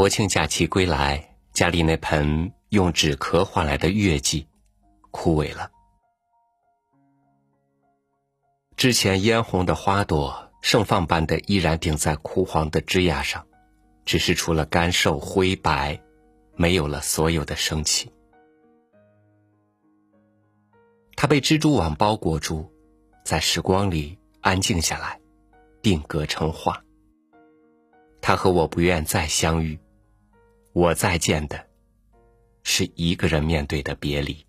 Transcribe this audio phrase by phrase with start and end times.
[0.00, 4.48] 国庆假期归来，家里那盆用纸壳换来的月季
[5.10, 5.70] 枯萎了。
[8.78, 13.46] 之前嫣红的花朵，盛放般的依然顶在枯黄的枝桠上，
[14.06, 16.00] 只是除了干瘦灰白，
[16.56, 18.10] 没有了所有的生气。
[21.14, 22.72] 它被蜘蛛网包裹住，
[23.22, 25.20] 在时光里安静下来，
[25.82, 26.82] 定格成画。
[28.22, 29.78] 他和我不愿再相遇，
[30.72, 31.66] 我再见的，
[32.62, 34.46] 是一个人面对的别离。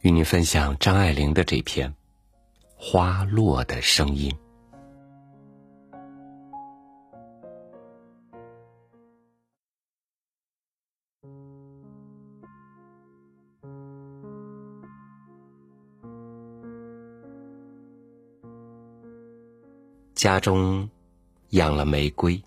[0.00, 1.88] 与你分享张爱玲的这篇
[2.76, 4.30] 《花落的声音》。
[20.14, 20.86] 家中
[21.50, 22.44] 养了玫瑰，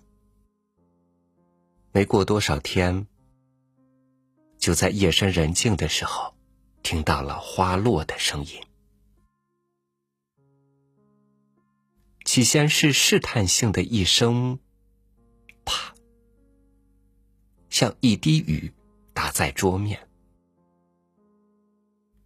[1.92, 3.06] 没过多少天，
[4.58, 6.34] 就在夜深人静的时候，
[6.82, 8.62] 听到了花落的声音。
[12.24, 14.58] 起先是试探性的一声
[15.66, 15.94] “啪”，
[17.68, 18.72] 像一滴雨
[19.12, 20.08] 打在桌面，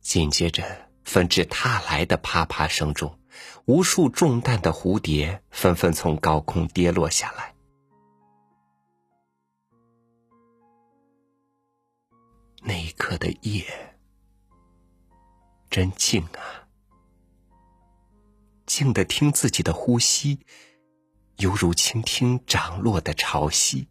[0.01, 3.19] 紧接着纷至沓来的啪啪声中。
[3.67, 7.55] 无数中弹的蝴蝶纷纷从高空跌落下来。
[12.63, 13.65] 那一刻的夜
[15.71, 16.67] 真静啊，
[18.67, 20.41] 静的听自己的呼吸，
[21.37, 23.87] 犹如倾听涨落的潮汐。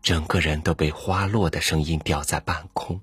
[0.00, 3.00] 整个人都被花落的声音吊在半空。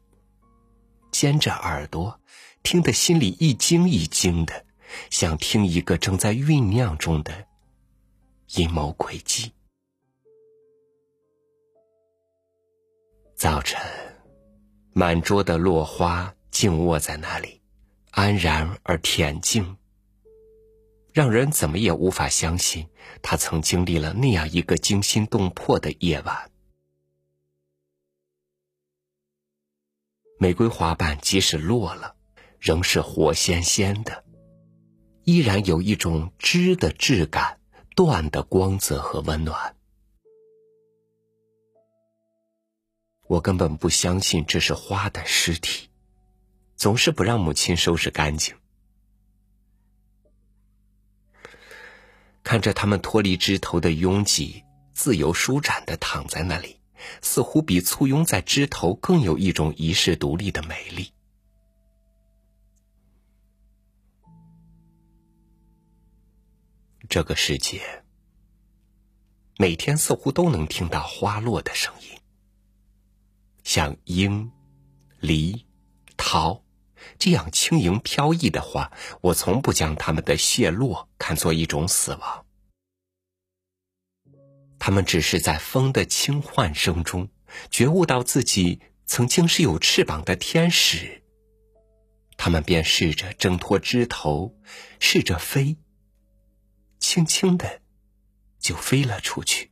[1.12, 2.20] 尖着耳朵，
[2.64, 4.66] 听得心里一惊一惊的，
[5.10, 7.46] 像听一个正在酝酿中的
[8.56, 9.52] 阴谋诡计。
[13.36, 13.82] 早晨，
[14.94, 17.62] 满桌的落花静卧在那里，
[18.12, 19.78] 安然而恬静，
[21.14, 22.88] 让人怎么也无法相信，
[23.22, 26.52] 他曾经历了那样一个惊心动魄的夜晚。
[30.42, 32.16] 玫瑰花瓣即使落了，
[32.60, 34.24] 仍是活鲜鲜的，
[35.26, 37.60] 依然有一种枝的质感、
[37.94, 39.76] 断的光泽和温暖。
[43.28, 45.90] 我根本不相信这是花的尸体，
[46.78, 48.56] 总是不让母亲收拾干净。
[52.44, 54.64] 看着它们脱离枝头的拥挤，
[54.94, 56.79] 自由舒展的躺在那里。
[57.22, 61.12] 似乎比簇拥在枝头更有一种遗世独立的美丽。
[67.08, 68.04] 这个世界，
[69.58, 72.20] 每天似乎都能听到花落的声音，
[73.64, 74.52] 像樱、
[75.20, 75.66] 梨、
[76.18, 76.64] 桃
[77.18, 82.46] 这样轻盈飘逸的花，我从不将它们的谢落看作一种死亡。
[84.80, 87.30] 他们只是在风的轻唤声中，
[87.70, 91.22] 觉悟到自己曾经是有翅膀的天使。
[92.38, 94.56] 他们便试着挣脱枝头，
[95.00, 95.76] 试着飞，
[96.98, 97.82] 轻轻的
[98.58, 99.70] 就飞了出去。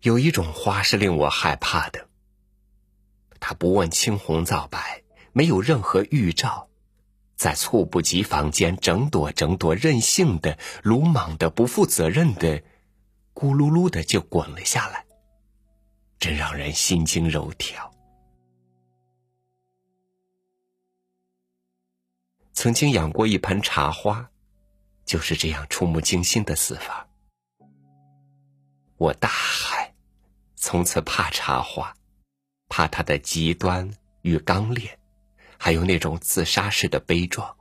[0.00, 2.08] 有一种花是令我害怕的，
[3.40, 5.02] 它不问青红皂白，
[5.32, 6.68] 没有任何预兆。
[7.36, 12.60] 在猝不及防间，整朵整朵任性的、鲁莽的、不负责任的，
[13.34, 15.04] 咕噜噜的就滚了下来，
[16.18, 17.90] 真让人心惊肉跳。
[22.52, 24.30] 曾经养过一盆茶花，
[25.04, 27.06] 就是这样触目惊心的死法。
[28.96, 29.92] 我大海，
[30.54, 31.94] 从此怕茶花，
[32.68, 33.90] 怕它的极端
[34.22, 34.98] 与刚烈。
[35.58, 37.56] 还有那种自杀式的悲壮，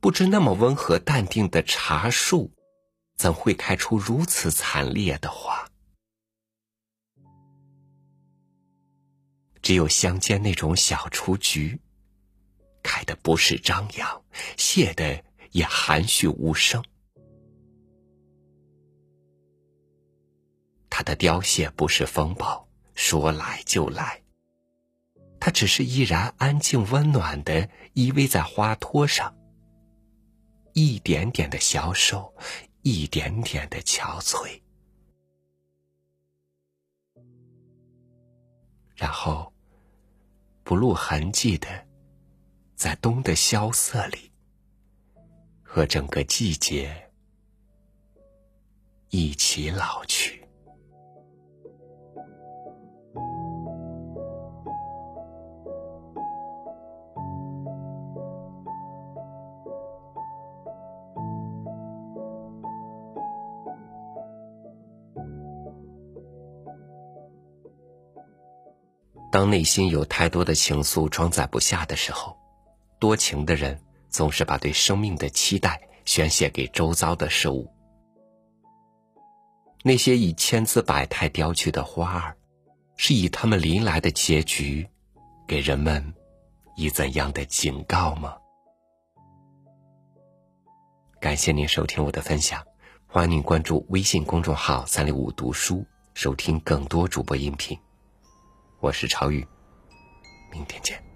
[0.00, 2.52] 不知那么温和淡定的茶树，
[3.16, 5.68] 怎会开出如此惨烈的花？
[9.62, 11.80] 只有乡间那种小雏菊，
[12.82, 14.24] 开的不是张扬，
[14.56, 15.22] 谢的
[15.52, 16.82] 也含蓄无声。
[20.88, 24.22] 它的凋谢不是风暴，说来就来。
[25.40, 29.34] 它只是依然安静温暖的依偎在花托上，
[30.74, 32.32] 一点点的消瘦，
[32.82, 34.60] 一点点的憔悴。
[38.94, 39.50] 然后
[40.62, 41.86] 不露痕迹的，
[42.76, 44.30] 在冬的萧瑟里，
[45.62, 47.10] 和整个季节
[49.08, 50.39] 一起老去。
[69.30, 72.36] 当内心有太多的情愫装载不下的时候，
[72.98, 77.70] 多情的人总是把对生命的期待宣泄给周遭的事物。
[79.82, 82.36] 那些以千姿百态雕去的花儿，
[82.96, 84.86] 是以他们临来的结局，
[85.46, 86.12] 给人们
[86.76, 88.36] 以怎样的警告吗？
[91.20, 92.62] 感谢您收听我的分享，
[93.06, 95.84] 欢迎您关注微信公众号“三六五读书”，
[96.14, 97.78] 收听更多主播音频。
[98.80, 99.46] 我是朝玉，
[100.50, 101.09] 明天见。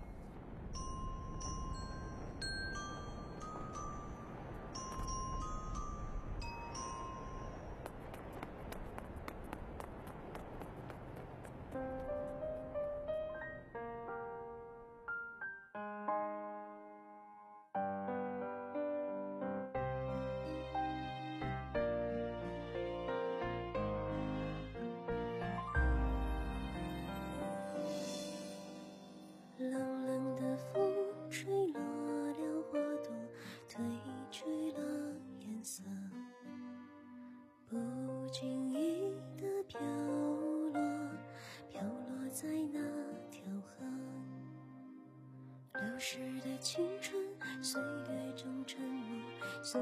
[45.98, 47.22] 逝的青春，
[47.62, 49.22] 岁月中沉默，
[49.62, 49.80] 随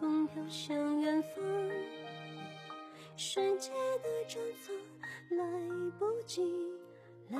[0.00, 1.42] 风飘向远方。
[3.16, 3.70] 世界
[4.02, 4.76] 的绽放，
[5.38, 6.42] 来不及，
[7.30, 7.38] 来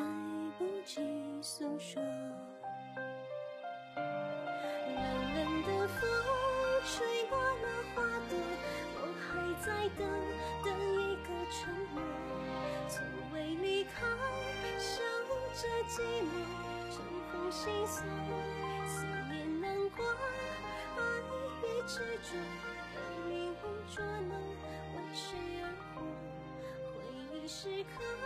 [0.59, 1.03] 不及
[1.43, 2.03] 诉说。
[17.67, 18.07] 心酸，
[18.87, 20.05] 思念难过，
[20.97, 21.01] 爱
[21.63, 22.29] 与执着，
[23.29, 23.55] 命运
[23.93, 24.31] 捉弄，
[24.95, 25.27] 为谁
[25.63, 25.65] 而
[25.95, 25.97] 活？
[26.95, 26.97] 回
[27.33, 28.26] 忆是刻。